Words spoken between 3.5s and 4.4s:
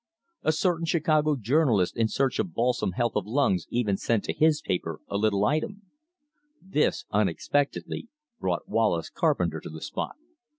even sent to